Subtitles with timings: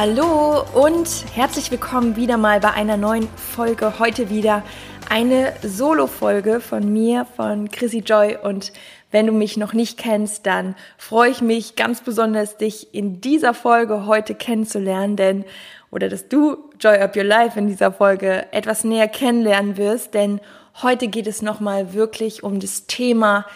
[0.00, 3.98] Hallo und herzlich willkommen wieder mal bei einer neuen Folge.
[3.98, 4.62] Heute wieder
[5.10, 8.36] eine Solo-Folge von mir, von Chrissy Joy.
[8.40, 8.72] Und
[9.10, 13.54] wenn du mich noch nicht kennst, dann freue ich mich ganz besonders, dich in dieser
[13.54, 15.44] Folge heute kennenzulernen, denn
[15.90, 20.40] oder dass du Joy Up Your Life in dieser Folge etwas näher kennenlernen wirst, denn
[20.80, 23.46] heute geht es nochmal wirklich um das Thema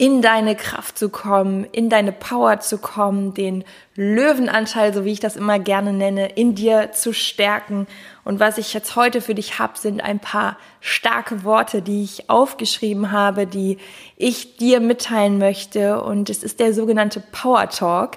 [0.00, 3.64] in deine Kraft zu kommen, in deine Power zu kommen, den
[3.96, 7.86] Löwenanteil, so wie ich das immer gerne nenne, in dir zu stärken.
[8.24, 12.30] Und was ich jetzt heute für dich habe, sind ein paar starke Worte, die ich
[12.30, 13.76] aufgeschrieben habe, die
[14.16, 16.02] ich dir mitteilen möchte.
[16.02, 18.16] Und es ist der sogenannte Power Talk.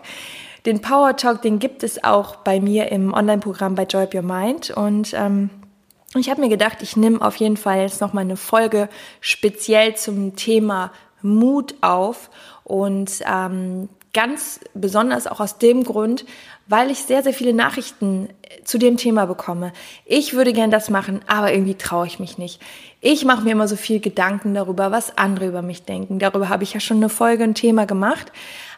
[0.65, 4.21] Den Power Talk, den gibt es auch bei mir im Online-Programm bei Joy Up Your
[4.21, 4.69] Mind.
[4.69, 5.49] Und ähm,
[6.15, 8.87] ich habe mir gedacht, ich nehme auf jeden Fall jetzt noch mal eine Folge
[9.19, 10.93] speziell zum Thema
[11.23, 12.29] Mut auf
[12.63, 16.25] und ähm, ganz besonders auch aus dem Grund,
[16.67, 18.29] weil ich sehr, sehr viele Nachrichten
[18.63, 19.73] zu dem Thema bekomme.
[20.05, 22.61] Ich würde gern das machen, aber irgendwie traue ich mich nicht.
[23.01, 26.19] Ich mache mir immer so viel Gedanken darüber, was andere über mich denken.
[26.19, 28.31] Darüber habe ich ja schon eine Folge, ein Thema gemacht.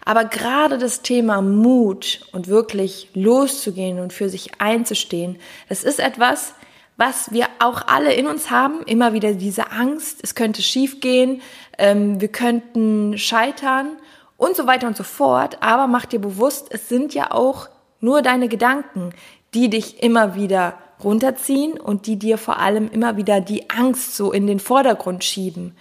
[0.05, 5.37] Aber gerade das Thema Mut und wirklich loszugehen und für sich einzustehen,
[5.67, 6.53] das ist etwas,
[6.97, 11.41] was wir auch alle in uns haben, immer wieder diese Angst, es könnte schiefgehen,
[11.77, 13.97] ähm, wir könnten scheitern
[14.37, 15.61] und so weiter und so fort.
[15.61, 17.67] Aber mach dir bewusst, es sind ja auch
[17.99, 19.13] nur deine Gedanken,
[19.53, 24.31] die dich immer wieder runterziehen und die dir vor allem immer wieder die Angst so
[24.31, 25.75] in den Vordergrund schieben.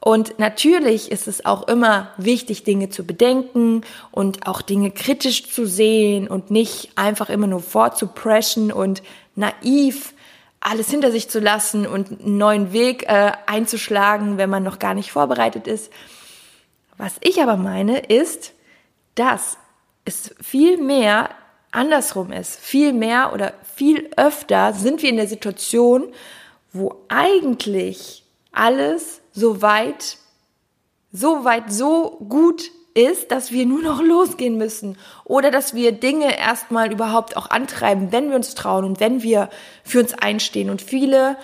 [0.00, 5.66] Und natürlich ist es auch immer wichtig, Dinge zu bedenken und auch Dinge kritisch zu
[5.66, 9.02] sehen und nicht einfach immer nur vorzupreschen und
[9.34, 10.12] naiv
[10.64, 14.94] alles hinter sich zu lassen und einen neuen Weg äh, einzuschlagen, wenn man noch gar
[14.94, 15.92] nicht vorbereitet ist.
[16.96, 18.54] Was ich aber meine, ist,
[19.14, 19.58] dass
[20.04, 21.30] es viel mehr
[21.70, 22.58] andersrum ist.
[22.58, 26.12] Viel mehr oder viel öfter sind wir in der Situation,
[26.72, 30.16] wo eigentlich alles so weit,
[31.12, 36.38] so weit, so gut ist, dass wir nur noch losgehen müssen oder dass wir Dinge
[36.38, 39.50] erstmal überhaupt auch antreiben, wenn wir uns trauen und wenn wir
[39.82, 41.36] für uns einstehen und viele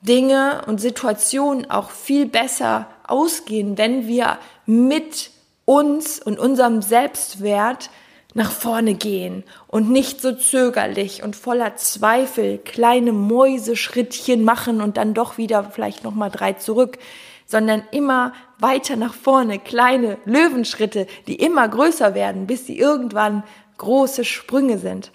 [0.00, 5.30] Dinge und Situationen auch viel besser ausgehen, wenn wir mit
[5.64, 7.90] uns und unserem Selbstwert
[8.34, 15.14] nach vorne gehen und nicht so zögerlich und voller Zweifel kleine Mäuseschrittchen machen und dann
[15.14, 16.98] doch wieder vielleicht noch mal drei zurück
[17.46, 23.42] sondern immer weiter nach vorne, kleine Löwenschritte, die immer größer werden, bis sie irgendwann
[23.78, 25.10] große Sprünge sind.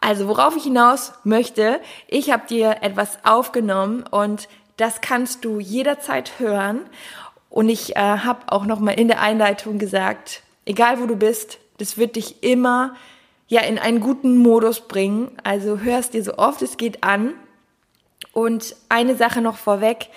[0.00, 6.38] Also worauf ich hinaus möchte, ich habe dir etwas aufgenommen und das kannst du jederzeit
[6.38, 6.82] hören.
[7.48, 11.58] Und ich äh, habe auch noch mal in der Einleitung gesagt, egal wo du bist,
[11.78, 12.94] das wird dich immer
[13.48, 15.30] ja in einen guten Modus bringen.
[15.44, 17.34] Also hörst dir so oft es geht an.
[18.32, 20.08] Und eine Sache noch vorweg,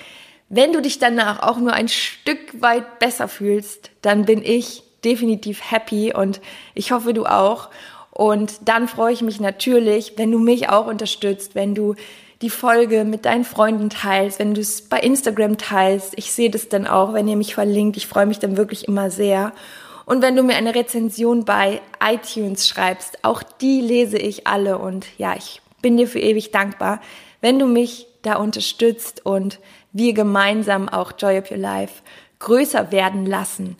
[0.49, 5.71] wenn du dich danach auch nur ein Stück weit besser fühlst, dann bin ich definitiv
[5.71, 6.41] happy und
[6.73, 7.69] ich hoffe du auch.
[8.11, 11.95] Und dann freue ich mich natürlich, wenn du mich auch unterstützt, wenn du
[12.41, 16.13] die Folge mit deinen Freunden teilst, wenn du es bei Instagram teilst.
[16.17, 17.97] Ich sehe das dann auch, wenn ihr mich verlinkt.
[17.97, 19.53] Ich freue mich dann wirklich immer sehr.
[20.05, 25.05] Und wenn du mir eine Rezension bei iTunes schreibst, auch die lese ich alle und
[25.17, 26.99] ja, ich bin dir für ewig dankbar,
[27.41, 29.59] wenn du mich da unterstützt und
[29.91, 32.01] wir gemeinsam auch Joy of Your Life
[32.39, 33.77] größer werden lassen.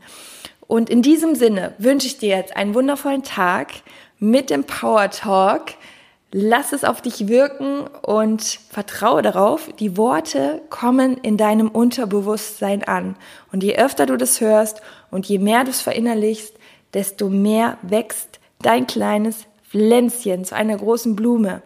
[0.67, 3.71] Und in diesem Sinne wünsche ich dir jetzt einen wundervollen Tag
[4.19, 5.73] mit dem Power Talk.
[6.31, 13.15] Lass es auf dich wirken und vertraue darauf, die Worte kommen in deinem Unterbewusstsein an.
[13.51, 16.53] Und je öfter du das hörst und je mehr du es verinnerlichst,
[16.93, 21.63] desto mehr wächst dein kleines Pflänzchen zu einer großen Blume.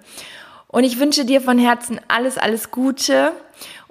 [0.67, 3.33] Und ich wünsche dir von Herzen alles, alles Gute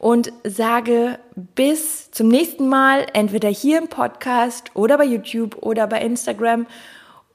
[0.02, 1.20] und sage
[1.54, 6.66] bis zum nächsten Mal, entweder hier im Podcast oder bei YouTube oder bei Instagram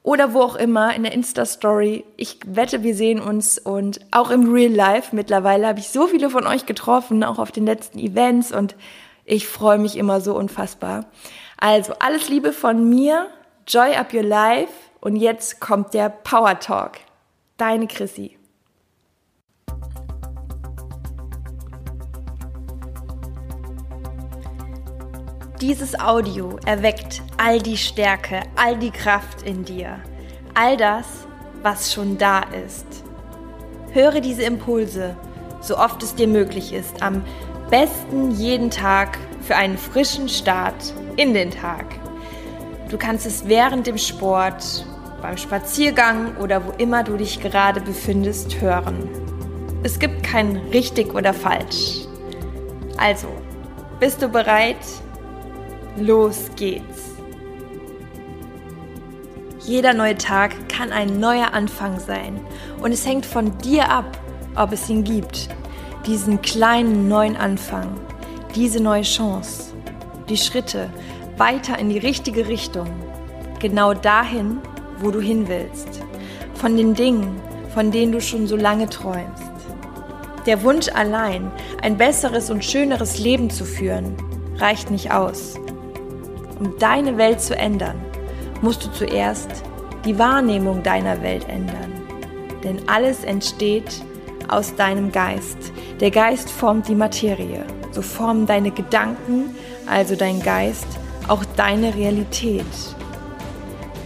[0.02, 2.04] oder wo auch immer in der Insta-Story.
[2.18, 5.16] Ich wette, wir sehen uns und auch im Real Life.
[5.16, 8.76] Mittlerweile habe ich so viele von euch getroffen, auch auf den letzten Events und
[9.24, 11.06] ich freue mich immer so unfassbar.
[11.56, 13.28] Also alles Liebe von mir,
[13.66, 16.98] Joy Up Your Life und jetzt kommt der Power Talk.
[17.56, 18.37] Deine Chrissy.
[25.60, 29.98] Dieses Audio erweckt all die Stärke, all die Kraft in dir,
[30.54, 31.26] all das,
[31.62, 32.86] was schon da ist.
[33.90, 35.16] Höre diese Impulse,
[35.60, 37.24] so oft es dir möglich ist, am
[37.70, 41.86] besten jeden Tag für einen frischen Start in den Tag.
[42.88, 44.86] Du kannst es während dem Sport,
[45.20, 49.08] beim Spaziergang oder wo immer du dich gerade befindest hören.
[49.82, 52.06] Es gibt kein richtig oder falsch.
[52.96, 53.26] Also,
[53.98, 54.76] bist du bereit?
[56.00, 57.10] Los geht's!
[59.60, 62.40] Jeder neue Tag kann ein neuer Anfang sein
[62.80, 64.16] und es hängt von dir ab,
[64.54, 65.48] ob es ihn gibt.
[66.06, 67.88] Diesen kleinen neuen Anfang,
[68.54, 69.74] diese neue Chance,
[70.28, 70.88] die Schritte
[71.36, 72.88] weiter in die richtige Richtung,
[73.58, 74.58] genau dahin,
[75.00, 76.00] wo du hin willst,
[76.54, 77.40] von den Dingen,
[77.74, 79.42] von denen du schon so lange träumst.
[80.46, 81.50] Der Wunsch allein,
[81.82, 84.14] ein besseres und schöneres Leben zu führen,
[84.58, 85.58] reicht nicht aus.
[86.58, 88.00] Um deine Welt zu ändern,
[88.62, 89.48] musst du zuerst
[90.04, 91.92] die Wahrnehmung deiner Welt ändern.
[92.64, 94.02] Denn alles entsteht
[94.48, 95.58] aus deinem Geist.
[96.00, 97.64] Der Geist formt die Materie.
[97.92, 99.54] So formen deine Gedanken,
[99.86, 100.86] also dein Geist,
[101.28, 102.64] auch deine Realität.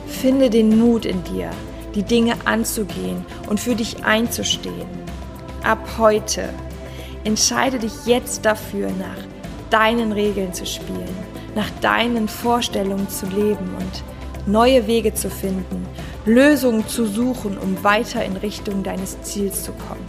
[0.07, 1.51] Finde den Mut in dir,
[1.95, 5.03] die Dinge anzugehen und für dich einzustehen
[5.65, 6.49] ab heute.
[7.25, 9.25] Entscheide dich jetzt dafür, nach
[9.71, 11.17] deinen Regeln zu spielen,
[11.55, 14.05] nach deinen Vorstellungen zu leben und
[14.47, 15.87] neue Wege zu finden,
[16.25, 20.07] Lösungen zu suchen, um weiter in Richtung deines Ziels zu kommen.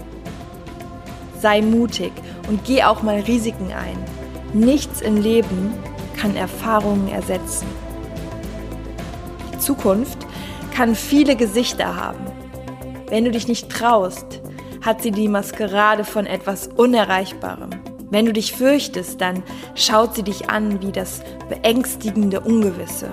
[1.40, 2.12] Sei mutig
[2.48, 3.98] und geh auch mal Risiken ein.
[4.54, 5.74] Nichts im Leben
[6.16, 7.68] kann Erfahrungen ersetzen.
[9.52, 10.20] Die Zukunft
[10.74, 12.26] kann viele Gesichter haben.
[13.10, 14.42] Wenn du dich nicht traust,
[14.82, 17.70] hat sie die Maskerade von etwas Unerreichbarem.
[18.14, 19.42] Wenn du dich fürchtest, dann
[19.74, 23.10] schaut sie dich an wie das beängstigende Ungewisse.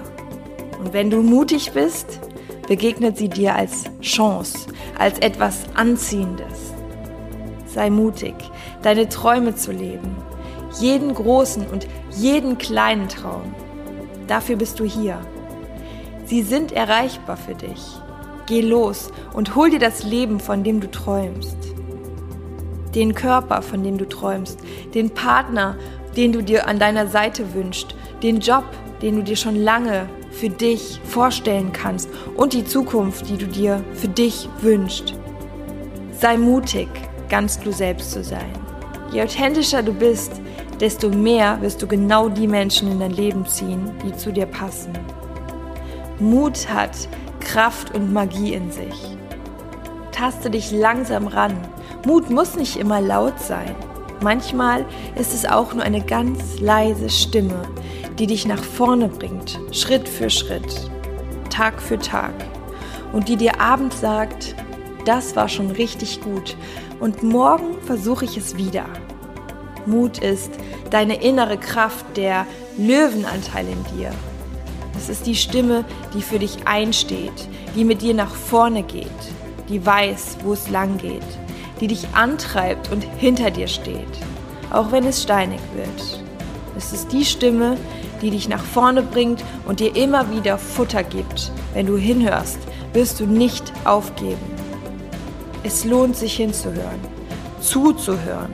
[0.79, 2.21] Und wenn du mutig bist,
[2.69, 4.67] begegnet sie dir als Chance,
[4.99, 6.75] als etwas Anziehendes.
[7.65, 8.35] Sei mutig,
[8.83, 10.17] deine Träume zu leben,
[10.79, 13.55] jeden großen und jeden kleinen Traum.
[14.27, 15.19] Dafür bist du hier.
[16.27, 17.81] Sie sind erreichbar für dich.
[18.45, 21.70] Geh los und hol dir das Leben, von dem du träumst.
[22.95, 24.59] Den Körper, von dem du träumst.
[24.95, 25.77] Den Partner,
[26.17, 27.95] den du dir an deiner Seite wünschst.
[28.23, 28.65] Den Job,
[29.03, 32.09] den du dir schon lange für dich vorstellen kannst.
[32.37, 35.15] Und die Zukunft, die du dir für dich wünschst.
[36.13, 36.89] Sei mutig,
[37.29, 38.51] ganz du selbst zu sein.
[39.13, 40.41] Je authentischer du bist,
[40.81, 44.93] desto mehr wirst du genau die Menschen in dein Leben ziehen, die zu dir passen.
[46.19, 47.09] Mut hat
[47.41, 49.17] Kraft und Magie in sich.
[50.13, 51.57] Taste dich langsam ran.
[52.07, 53.75] Mut muss nicht immer laut sein.
[54.23, 54.85] Manchmal
[55.17, 57.63] ist es auch nur eine ganz leise Stimme,
[58.19, 60.91] die dich nach vorne bringt, Schritt für Schritt,
[61.51, 62.35] Tag für Tag.
[63.13, 64.55] Und die dir abends sagt,
[65.05, 66.57] das war schon richtig gut
[67.01, 68.85] und morgen versuche ich es wieder.
[69.87, 70.53] Mut ist
[70.91, 74.13] deine innere Kraft, der Löwenanteil in dir,
[75.01, 79.07] es ist die Stimme, die für dich einsteht, die mit dir nach vorne geht,
[79.71, 81.25] die weiß, wo es lang geht,
[81.81, 84.19] die dich antreibt und hinter dir steht,
[84.71, 86.25] auch wenn es steinig wird.
[86.77, 87.77] Es ist die Stimme,
[88.23, 91.51] die dich nach vorne bringt und dir immer wieder Futter gibt.
[91.75, 92.59] Wenn du hinhörst,
[92.93, 94.39] wirst du nicht aufgeben.
[95.63, 97.01] Es lohnt sich hinzuhören,
[97.61, 98.51] zuzuhören,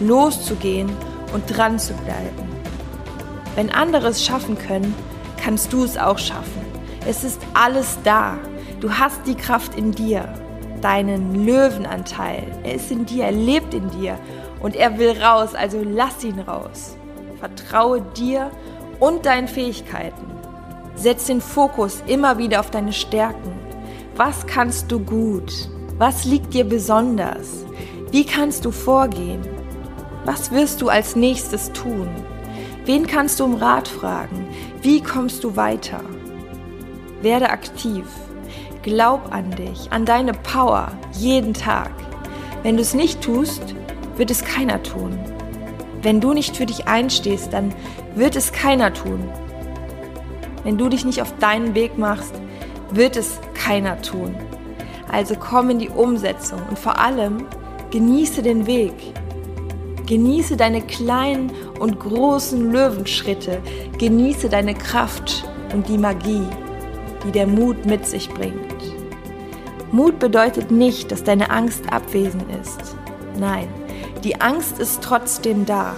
[0.00, 0.90] loszugehen
[1.32, 2.48] und dran zu bleiben.
[3.54, 4.94] Wenn andere es schaffen können,
[5.42, 6.62] kannst du es auch schaffen.
[7.06, 8.38] Es ist alles da.
[8.80, 10.32] Du hast die Kraft in dir,
[10.80, 12.44] deinen Löwenanteil.
[12.62, 14.18] Er ist in dir, er lebt in dir
[14.60, 16.96] und er will raus, also lass ihn raus.
[17.38, 18.50] Vertraue dir
[19.00, 20.26] und deinen Fähigkeiten.
[20.94, 23.52] Setz den Fokus immer wieder auf deine Stärken.
[24.16, 25.68] Was kannst du gut?
[25.98, 27.64] Was liegt dir besonders?
[28.10, 29.42] Wie kannst du vorgehen?
[30.24, 32.08] Was wirst du als nächstes tun?
[32.84, 34.48] Wen kannst du um Rat fragen?
[34.82, 36.00] Wie kommst du weiter?
[37.22, 38.04] Werde aktiv.
[38.88, 41.90] Glaub an dich, an deine Power jeden Tag.
[42.62, 43.74] Wenn du es nicht tust,
[44.16, 45.18] wird es keiner tun.
[46.00, 47.74] Wenn du nicht für dich einstehst, dann
[48.14, 49.28] wird es keiner tun.
[50.64, 52.32] Wenn du dich nicht auf deinen Weg machst,
[52.90, 54.34] wird es keiner tun.
[55.12, 57.44] Also komm in die Umsetzung und vor allem
[57.90, 58.94] genieße den Weg.
[60.06, 63.60] Genieße deine kleinen und großen Löwenschritte.
[63.98, 66.46] Genieße deine Kraft und die Magie,
[67.24, 68.74] die der Mut mit sich bringt.
[69.90, 72.96] Mut bedeutet nicht, dass deine Angst abwesend ist.
[73.38, 73.68] Nein,
[74.24, 75.94] die Angst ist trotzdem da.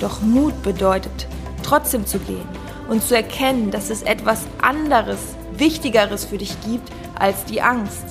[0.00, 1.28] Doch Mut bedeutet
[1.62, 2.48] trotzdem zu gehen
[2.88, 5.18] und zu erkennen, dass es etwas anderes,
[5.56, 8.04] Wichtigeres für dich gibt als die Angst.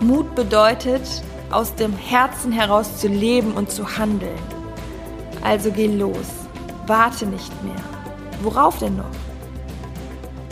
[0.00, 1.02] Mut bedeutet,
[1.50, 4.38] aus dem Herzen heraus zu leben und zu handeln.
[5.42, 6.26] Also geh los,
[6.86, 7.74] warte nicht mehr.
[8.42, 9.04] Worauf denn noch?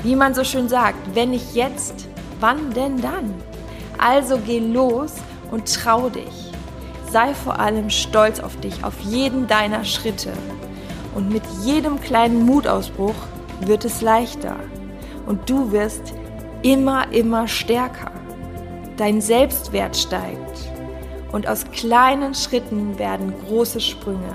[0.03, 2.09] Wie man so schön sagt, wenn nicht jetzt,
[2.41, 3.35] wann denn dann?
[3.99, 5.15] Also geh los
[5.51, 6.53] und trau dich.
[7.11, 10.33] Sei vor allem stolz auf dich, auf jeden deiner Schritte.
[11.15, 13.15] Und mit jedem kleinen Mutausbruch
[13.61, 14.57] wird es leichter.
[15.27, 16.15] Und du wirst
[16.63, 18.11] immer, immer stärker.
[18.97, 20.71] Dein Selbstwert steigt.
[21.31, 24.35] Und aus kleinen Schritten werden große Sprünge.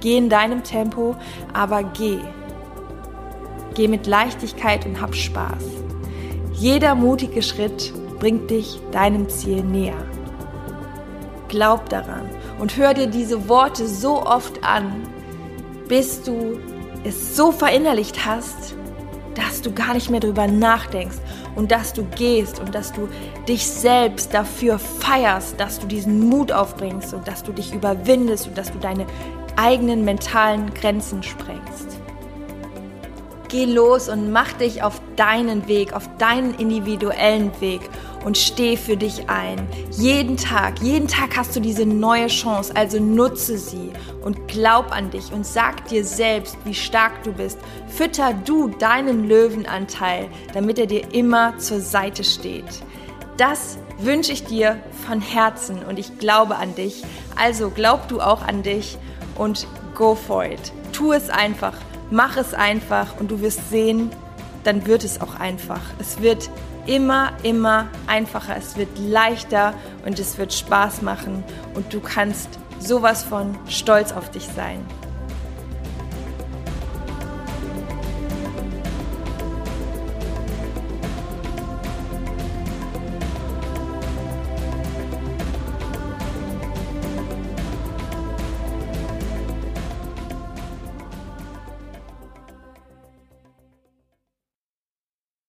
[0.00, 1.14] Geh in deinem Tempo,
[1.52, 2.20] aber geh.
[3.74, 5.64] Geh mit Leichtigkeit und hab Spaß.
[6.52, 10.04] Jeder mutige Schritt bringt dich deinem Ziel näher.
[11.48, 12.28] Glaub daran
[12.60, 15.08] und hör dir diese Worte so oft an,
[15.88, 16.58] bis du
[17.04, 18.74] es so verinnerlicht hast,
[19.34, 21.16] dass du gar nicht mehr drüber nachdenkst
[21.56, 23.08] und dass du gehst und dass du
[23.48, 28.58] dich selbst dafür feierst, dass du diesen Mut aufbringst und dass du dich überwindest und
[28.58, 29.06] dass du deine
[29.56, 31.99] eigenen mentalen Grenzen sprengst.
[33.50, 37.80] Geh los und mach dich auf deinen Weg, auf deinen individuellen Weg
[38.24, 39.66] und steh für dich ein.
[39.90, 43.90] Jeden Tag, jeden Tag hast du diese neue Chance, also nutze sie
[44.22, 47.58] und glaub an dich und sag dir selbst, wie stark du bist.
[47.88, 52.84] Fütter du deinen Löwenanteil, damit er dir immer zur Seite steht.
[53.36, 54.76] Das wünsche ich dir
[55.08, 57.02] von Herzen und ich glaube an dich.
[57.34, 58.96] Also glaub du auch an dich
[59.34, 59.66] und
[59.96, 60.72] go for it.
[60.92, 61.72] Tu es einfach,
[62.10, 64.10] mach es einfach und du wirst sehen,
[64.64, 65.80] dann wird es auch einfach.
[65.98, 66.50] Es wird
[66.86, 69.74] immer, immer einfacher, es wird leichter
[70.04, 74.84] und es wird Spaß machen und du kannst sowas von stolz auf dich sein.